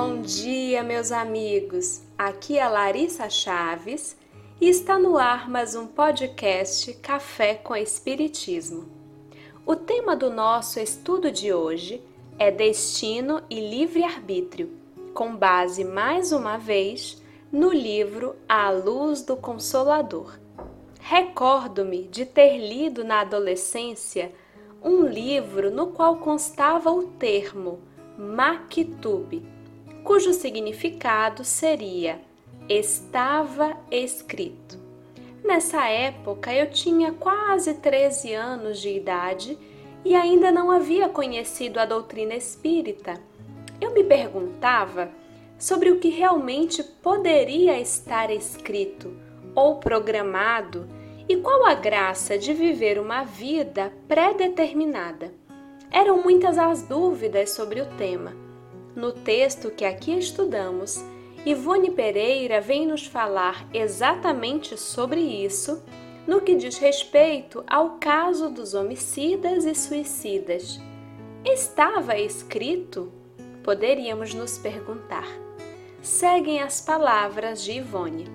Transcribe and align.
Bom 0.00 0.20
dia, 0.20 0.80
meus 0.84 1.10
amigos. 1.10 2.02
Aqui 2.16 2.56
é 2.56 2.68
Larissa 2.68 3.28
Chaves 3.28 4.16
e 4.60 4.68
está 4.68 4.96
no 4.96 5.18
ar 5.18 5.50
mais 5.50 5.74
um 5.74 5.88
podcast 5.88 6.92
Café 6.98 7.54
com 7.54 7.74
Espiritismo. 7.74 8.88
O 9.66 9.74
tema 9.74 10.14
do 10.14 10.30
nosso 10.30 10.78
estudo 10.78 11.32
de 11.32 11.52
hoje 11.52 12.00
é 12.38 12.48
Destino 12.48 13.42
e 13.50 13.58
Livre-Arbítrio, 13.58 14.70
com 15.12 15.34
base 15.34 15.82
mais 15.82 16.30
uma 16.30 16.56
vez 16.56 17.20
no 17.50 17.72
livro 17.72 18.36
A 18.48 18.70
Luz 18.70 19.22
do 19.22 19.36
Consolador. 19.36 20.38
Recordo-me 21.00 22.04
de 22.04 22.24
ter 22.24 22.56
lido 22.56 23.02
na 23.02 23.22
adolescência 23.22 24.30
um 24.80 25.02
livro 25.02 25.72
no 25.72 25.88
qual 25.88 26.18
constava 26.18 26.88
o 26.88 27.02
termo 27.02 27.80
Maktub, 28.16 29.57
cujo 30.08 30.32
significado 30.32 31.44
seria 31.44 32.18
estava 32.66 33.76
escrito. 33.90 34.78
Nessa 35.44 35.86
época 35.86 36.50
eu 36.50 36.70
tinha 36.70 37.12
quase 37.12 37.74
13 37.74 38.32
anos 38.32 38.80
de 38.80 38.88
idade 38.88 39.58
e 40.02 40.14
ainda 40.14 40.50
não 40.50 40.70
havia 40.70 41.10
conhecido 41.10 41.78
a 41.78 41.84
doutrina 41.84 42.34
espírita. 42.34 43.20
Eu 43.78 43.92
me 43.92 44.02
perguntava 44.02 45.10
sobre 45.58 45.90
o 45.90 46.00
que 46.00 46.08
realmente 46.08 46.82
poderia 46.82 47.78
estar 47.78 48.30
escrito 48.30 49.14
ou 49.54 49.76
programado 49.76 50.88
e 51.28 51.36
qual 51.36 51.66
a 51.66 51.74
graça 51.74 52.38
de 52.38 52.54
viver 52.54 52.98
uma 52.98 53.24
vida 53.24 53.92
pré-determinada? 54.08 55.34
Eram 55.90 56.22
muitas 56.22 56.56
as 56.56 56.82
dúvidas 56.82 57.50
sobre 57.50 57.82
o 57.82 57.86
tema. 57.98 58.47
No 58.98 59.12
texto 59.12 59.70
que 59.70 59.84
aqui 59.84 60.18
estudamos, 60.18 61.00
Ivone 61.46 61.88
Pereira 61.92 62.60
vem 62.60 62.84
nos 62.84 63.06
falar 63.06 63.64
exatamente 63.72 64.76
sobre 64.76 65.20
isso 65.20 65.80
no 66.26 66.40
que 66.40 66.56
diz 66.56 66.78
respeito 66.78 67.62
ao 67.68 67.90
caso 68.00 68.50
dos 68.50 68.74
homicidas 68.74 69.64
e 69.64 69.72
suicidas. 69.72 70.80
Estava 71.44 72.18
escrito? 72.18 73.12
Poderíamos 73.62 74.34
nos 74.34 74.58
perguntar. 74.58 75.28
Seguem 76.02 76.60
as 76.60 76.80
palavras 76.80 77.62
de 77.62 77.74
Ivone. 77.74 78.26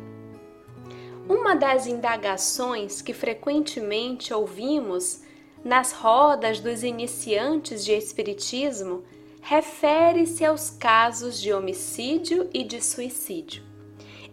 Uma 1.27 1.57
das 1.57 1.87
indagações 1.87 3.01
que 3.01 3.13
frequentemente 3.13 4.33
ouvimos 4.33 5.23
nas 5.61 5.91
rodas 5.91 6.61
dos 6.61 6.83
iniciantes 6.83 7.83
de 7.83 7.91
Espiritismo 7.91 9.03
refere-se 9.43 10.45
aos 10.45 10.69
casos 10.69 11.39
de 11.39 11.51
homicídio 11.53 12.49
e 12.53 12.63
de 12.63 12.81
suicídio. 12.81 13.61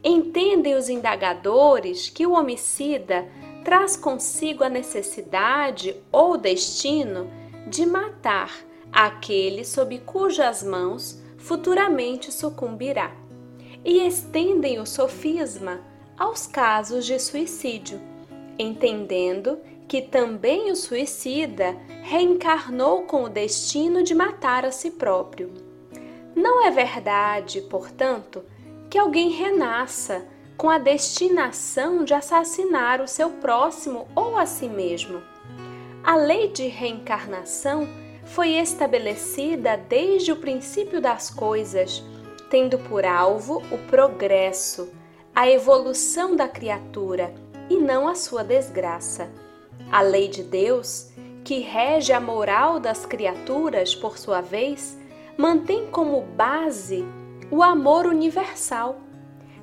Entendem 0.04 0.76
os 0.76 0.88
indagadores 0.88 2.08
que 2.08 2.24
o 2.24 2.32
homicida 2.32 3.28
traz 3.64 3.96
consigo 3.96 4.62
a 4.62 4.68
necessidade 4.68 5.96
ou 6.12 6.36
destino 6.36 7.28
de 7.66 7.84
matar 7.84 8.52
aquele 8.92 9.64
sob 9.64 9.98
cujas 9.98 10.62
mãos 10.62 11.20
futuramente 11.36 12.30
sucumbirá, 12.30 13.12
e 13.84 14.06
estendem 14.06 14.78
o 14.78 14.86
sofisma 14.86 15.80
aos 16.16 16.46
casos 16.46 17.04
de 17.04 17.18
suicídio, 17.18 18.00
entendendo 18.58 19.58
que 19.90 20.00
também 20.00 20.70
o 20.70 20.76
suicida 20.76 21.76
reencarnou 22.04 23.02
com 23.06 23.24
o 23.24 23.28
destino 23.28 24.04
de 24.04 24.14
matar 24.14 24.64
a 24.64 24.70
si 24.70 24.92
próprio. 24.92 25.52
Não 26.32 26.64
é 26.64 26.70
verdade, 26.70 27.60
portanto, 27.62 28.40
que 28.88 28.96
alguém 28.96 29.30
renasça 29.30 30.24
com 30.56 30.70
a 30.70 30.78
destinação 30.78 32.04
de 32.04 32.14
assassinar 32.14 33.00
o 33.00 33.08
seu 33.08 33.30
próximo 33.30 34.06
ou 34.14 34.38
a 34.38 34.46
si 34.46 34.68
mesmo. 34.68 35.20
A 36.04 36.14
lei 36.14 36.46
de 36.46 36.68
reencarnação 36.68 37.88
foi 38.26 38.50
estabelecida 38.50 39.76
desde 39.76 40.30
o 40.30 40.36
princípio 40.36 41.00
das 41.00 41.30
coisas, 41.30 42.00
tendo 42.48 42.78
por 42.78 43.04
alvo 43.04 43.60
o 43.72 43.78
progresso 43.88 44.88
a 45.34 45.50
evolução 45.50 46.36
da 46.36 46.46
criatura 46.46 47.34
e 47.68 47.76
não 47.76 48.06
a 48.06 48.14
sua 48.14 48.44
desgraça. 48.44 49.28
A 49.90 50.02
lei 50.02 50.28
de 50.28 50.42
Deus, 50.44 51.10
que 51.42 51.58
rege 51.58 52.12
a 52.12 52.20
moral 52.20 52.78
das 52.78 53.04
criaturas, 53.04 53.94
por 53.94 54.18
sua 54.18 54.40
vez, 54.40 54.96
mantém 55.36 55.86
como 55.86 56.20
base 56.20 57.04
o 57.50 57.60
amor 57.62 58.06
universal. 58.06 59.00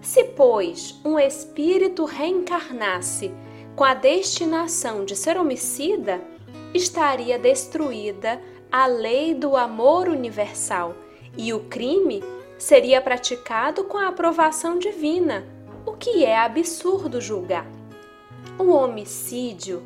Se, 0.02 0.24
pois, 0.26 1.00
um 1.06 1.18
espírito 1.18 2.04
reencarnasse 2.04 3.32
com 3.76 3.84
a 3.84 3.94
destinação 3.94 5.06
de 5.06 5.16
ser 5.16 5.38
homicida, 5.38 6.22
estaria 6.74 7.40
destruída 7.40 8.42
a 8.70 8.86
lei 8.86 9.34
do 9.34 9.56
amor 9.56 10.10
universal 10.10 10.94
e 11.38 11.54
o 11.54 11.62
crime 11.62 12.22
seria 12.58 13.00
praticado 13.00 13.86
com 13.86 13.98
a 13.98 14.10
aprovação 14.10 14.78
divina 14.78 15.46
o 15.86 15.94
que 15.94 16.26
é 16.26 16.38
absurdo 16.38 17.22
julgar. 17.22 17.66
O 18.60 18.72
homicídio 18.72 19.82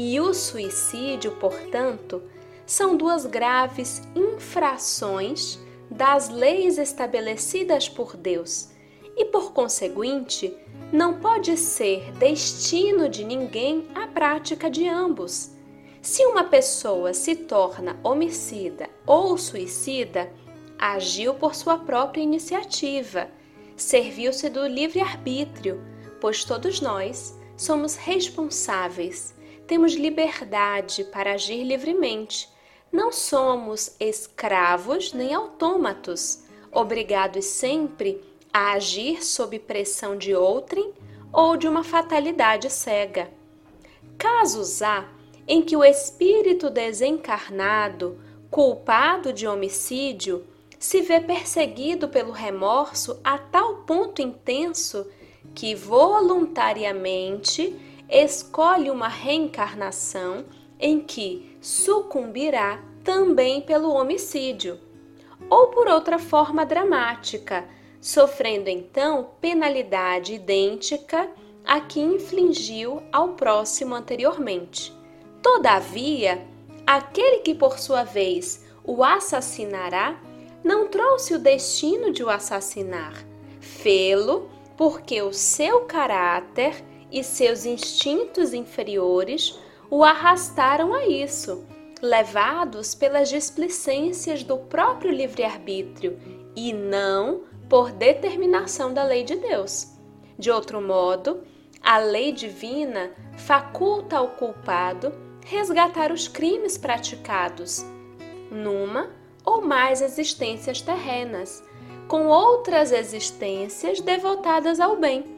e 0.00 0.20
o 0.20 0.32
suicídio, 0.32 1.32
portanto, 1.40 2.22
são 2.64 2.96
duas 2.96 3.26
graves 3.26 4.00
infrações 4.14 5.58
das 5.90 6.28
leis 6.28 6.78
estabelecidas 6.78 7.88
por 7.88 8.16
Deus 8.16 8.68
e, 9.16 9.24
por 9.24 9.52
conseguinte, 9.52 10.56
não 10.92 11.18
pode 11.18 11.56
ser 11.56 12.12
destino 12.12 13.08
de 13.08 13.24
ninguém 13.24 13.88
a 13.92 14.06
prática 14.06 14.70
de 14.70 14.86
ambos. 14.88 15.50
Se 16.00 16.24
uma 16.26 16.44
pessoa 16.44 17.12
se 17.12 17.34
torna 17.34 17.98
homicida 18.04 18.88
ou 19.04 19.36
suicida, 19.36 20.32
agiu 20.78 21.34
por 21.34 21.56
sua 21.56 21.76
própria 21.76 22.22
iniciativa 22.22 23.28
serviu-se 23.76 24.48
do 24.48 24.64
livre-arbítrio, 24.64 25.82
pois 26.20 26.44
todos 26.44 26.80
nós 26.80 27.36
somos 27.56 27.96
responsáveis, 27.96 29.34
temos 29.68 29.92
liberdade 29.92 31.04
para 31.04 31.34
agir 31.34 31.62
livremente. 31.62 32.48
Não 32.90 33.12
somos 33.12 33.94
escravos 34.00 35.12
nem 35.12 35.34
autômatos, 35.34 36.42
obrigados 36.72 37.44
sempre 37.44 38.24
a 38.50 38.72
agir 38.72 39.22
sob 39.22 39.58
pressão 39.58 40.16
de 40.16 40.34
outrem 40.34 40.94
ou 41.30 41.54
de 41.54 41.68
uma 41.68 41.84
fatalidade 41.84 42.70
cega. 42.70 43.30
Casos 44.16 44.80
há 44.80 45.06
em 45.46 45.60
que 45.60 45.76
o 45.76 45.84
espírito 45.84 46.70
desencarnado, 46.70 48.18
culpado 48.50 49.34
de 49.34 49.46
homicídio, 49.46 50.46
se 50.78 51.02
vê 51.02 51.20
perseguido 51.20 52.08
pelo 52.08 52.32
remorso 52.32 53.20
a 53.22 53.36
tal 53.36 53.82
ponto 53.82 54.22
intenso 54.22 55.06
que 55.54 55.74
voluntariamente 55.74 57.87
escolhe 58.08 58.90
uma 58.90 59.08
reencarnação 59.08 60.44
em 60.80 61.00
que 61.00 61.56
sucumbirá 61.60 62.82
também 63.04 63.60
pelo 63.60 63.92
homicídio, 63.92 64.78
ou 65.50 65.68
por 65.68 65.88
outra 65.88 66.18
forma 66.18 66.64
dramática, 66.64 67.64
sofrendo 68.00 68.68
então 68.68 69.30
penalidade 69.40 70.34
idêntica 70.34 71.28
à 71.64 71.80
que 71.80 72.00
infligiu 72.00 73.02
ao 73.12 73.30
próximo 73.30 73.94
anteriormente. 73.94 74.92
Todavia, 75.42 76.46
aquele 76.86 77.38
que 77.38 77.54
por 77.54 77.78
sua 77.78 78.04
vez 78.04 78.64
o 78.84 79.04
assassinará 79.04 80.18
não 80.64 80.88
trouxe 80.88 81.34
o 81.34 81.38
destino 81.38 82.12
de 82.12 82.22
o 82.22 82.30
assassinar. 82.30 83.14
Fê-lo 83.60 84.48
porque 84.76 85.20
o 85.22 85.32
seu 85.32 85.82
caráter 85.82 86.84
e 87.10 87.24
seus 87.24 87.64
instintos 87.64 88.52
inferiores 88.52 89.58
o 89.90 90.04
arrastaram 90.04 90.94
a 90.94 91.06
isso, 91.06 91.64
levados 92.02 92.94
pelas 92.94 93.28
displicências 93.28 94.42
do 94.42 94.58
próprio 94.58 95.10
livre-arbítrio 95.10 96.18
e 96.54 96.72
não 96.72 97.42
por 97.68 97.90
determinação 97.90 98.92
da 98.92 99.02
lei 99.02 99.24
de 99.24 99.36
Deus. 99.36 99.88
De 100.38 100.50
outro 100.50 100.80
modo, 100.80 101.42
a 101.82 101.98
lei 101.98 102.32
divina 102.32 103.10
faculta 103.36 104.18
ao 104.18 104.28
culpado 104.28 105.12
resgatar 105.44 106.12
os 106.12 106.28
crimes 106.28 106.76
praticados 106.76 107.84
numa 108.50 109.10
ou 109.44 109.62
mais 109.62 110.02
existências 110.02 110.82
terrenas, 110.82 111.64
com 112.06 112.26
outras 112.26 112.92
existências 112.92 114.00
devotadas 114.00 114.80
ao 114.80 114.96
bem, 114.96 115.37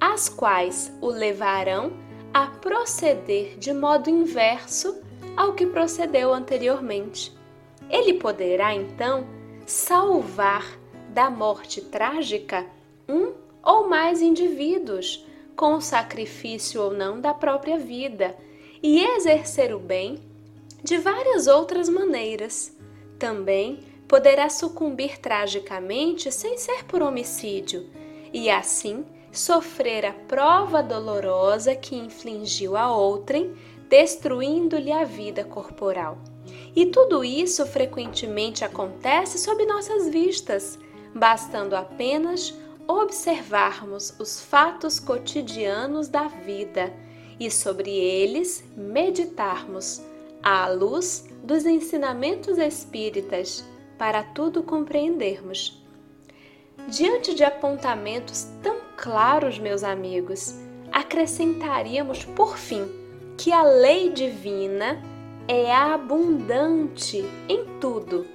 as 0.00 0.28
quais 0.28 0.92
o 1.00 1.08
levarão 1.08 1.92
a 2.32 2.46
proceder 2.46 3.56
de 3.58 3.72
modo 3.72 4.08
inverso 4.08 5.00
ao 5.36 5.54
que 5.54 5.66
procedeu 5.66 6.32
anteriormente. 6.32 7.36
Ele 7.88 8.14
poderá 8.14 8.74
então 8.74 9.26
salvar 9.66 10.64
da 11.10 11.30
morte 11.30 11.80
trágica 11.80 12.66
um 13.08 13.32
ou 13.62 13.88
mais 13.88 14.20
indivíduos, 14.20 15.26
com 15.56 15.80
sacrifício 15.80 16.80
ou 16.80 16.92
não 16.92 17.20
da 17.20 17.34
própria 17.34 17.78
vida, 17.78 18.36
e 18.82 19.04
exercer 19.04 19.74
o 19.74 19.78
bem 19.78 20.20
de 20.82 20.96
várias 20.98 21.46
outras 21.46 21.88
maneiras. 21.88 22.76
Também 23.18 23.80
poderá 24.06 24.48
sucumbir 24.48 25.18
tragicamente 25.18 26.30
sem 26.30 26.56
ser 26.56 26.84
por 26.84 27.02
homicídio, 27.02 27.88
e 28.32 28.48
assim 28.48 29.04
sofrer 29.32 30.04
a 30.04 30.12
prova 30.12 30.82
dolorosa 30.82 31.74
que 31.74 31.96
infligiu 31.96 32.76
a 32.76 32.90
outrem, 32.90 33.54
destruindo-lhe 33.88 34.92
a 34.92 35.04
vida 35.04 35.44
corporal. 35.44 36.18
E 36.74 36.86
tudo 36.86 37.24
isso 37.24 37.66
frequentemente 37.66 38.64
acontece 38.64 39.38
sob 39.38 39.64
nossas 39.66 40.08
vistas, 40.08 40.78
bastando 41.14 41.74
apenas 41.74 42.54
observarmos 42.86 44.14
os 44.18 44.40
fatos 44.40 44.98
cotidianos 44.98 46.08
da 46.08 46.26
vida 46.26 46.92
e 47.38 47.50
sobre 47.50 47.90
eles 47.90 48.64
meditarmos 48.76 50.02
à 50.42 50.68
luz 50.68 51.26
dos 51.42 51.66
ensinamentos 51.66 52.58
espíritas 52.58 53.64
para 53.98 54.22
tudo 54.22 54.62
compreendermos. 54.62 55.82
Diante 56.88 57.34
de 57.34 57.44
apontamentos 57.44 58.46
tão 58.62 58.87
claros, 58.98 59.60
meus 59.60 59.84
amigos, 59.84 60.54
acrescentaríamos 60.92 62.24
por 62.24 62.58
fim 62.58 62.84
que 63.36 63.52
a 63.52 63.62
lei 63.62 64.10
divina 64.10 65.00
é 65.46 65.72
abundante 65.72 67.24
em 67.48 67.64
tudo, 67.80 68.26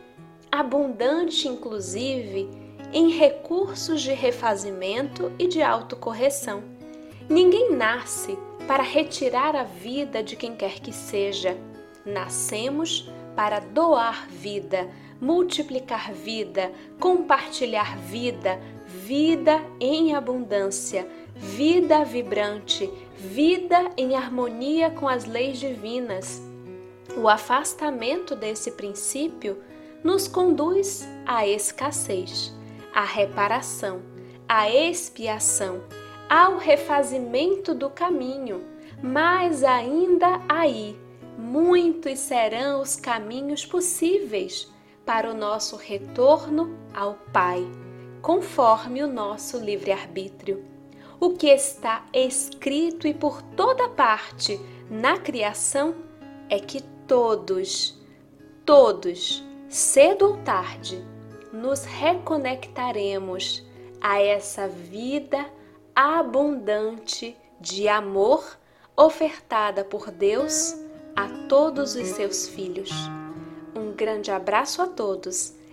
abundante 0.50 1.48
inclusive 1.50 2.50
em 2.94 3.10
recursos 3.10 4.02
de 4.02 4.14
refazimento 4.14 5.32
e 5.38 5.48
de 5.48 5.62
autocorreção. 5.62 6.64
Ninguém 7.30 7.76
nasce 7.76 8.38
para 8.66 8.84
retirar 8.84 9.56
a 9.56 9.64
vida 9.64 10.24
de 10.24 10.38
quem 10.38 10.56
quer 10.56 10.80
que 10.80 10.94
seja. 10.94 11.58
Nascemos 12.06 13.12
para 13.36 13.60
doar 13.60 14.28
vida, 14.30 14.90
multiplicar 15.20 16.14
vida, 16.14 16.72
compartilhar 17.00 17.98
vida, 17.98 18.60
vida 18.94 19.60
em 19.80 20.14
abundância, 20.16 21.08
vida 21.36 22.04
vibrante, 22.06 22.90
vida 23.18 23.90
em 23.98 24.16
harmonia 24.16 24.92
com 24.92 25.08
as 25.08 25.26
leis 25.26 25.60
divinas. 25.60 26.42
O 27.18 27.28
afastamento 27.28 28.36
desse 28.36 28.72
princípio 28.72 29.58
nos 30.04 30.28
conduz 30.28 31.08
à 31.26 31.48
escassez, 31.48 32.54
à 32.94 33.04
reparação, 33.04 34.02
à 34.48 34.70
expiação, 34.70 35.82
ao 36.30 36.58
refazimento 36.58 37.74
do 37.74 37.90
caminho, 37.90 38.64
mas 39.02 39.64
ainda 39.64 40.42
aí 40.48 41.00
muitos 41.38 42.20
serão 42.20 42.82
os 42.82 42.96
caminhos 42.96 43.66
possíveis 43.66 44.72
para 45.06 45.30
o 45.30 45.34
nosso 45.34 45.76
retorno 45.76 46.78
ao 46.94 47.16
Pai, 47.32 47.66
conforme 48.24 49.04
o 49.04 49.08
nosso 49.08 49.58
livre-arbítrio. 49.58 50.64
O 51.20 51.32
que 51.32 51.48
está 51.48 52.06
escrito 52.14 53.06
e 53.06 53.14
por 53.14 53.42
toda 53.42 53.90
parte 53.90 54.58
na 54.90 55.20
criação 55.20 55.94
é 56.50 56.58
que 56.58 56.82
todos, 57.06 58.02
todos, 58.66 59.44
cedo 59.68 60.26
ou 60.26 60.38
tarde, 60.38 61.06
nos 61.52 61.84
reconectaremos 61.84 63.62
a 64.00 64.22
essa 64.22 64.70
vida 64.70 65.46
abundante 65.94 67.36
de 67.60 67.90
amor 67.90 68.58
ofertada 68.96 69.84
por 69.84 70.10
Deus 70.10 70.76
a 71.14 71.28
todos 71.50 71.96
os 71.96 72.08
seus 72.08 72.48
filhos. 72.48 72.90
Um 73.76 73.92
grande 73.92 74.32
abraço 74.32 74.82
a 74.82 74.88
todos 74.88 75.62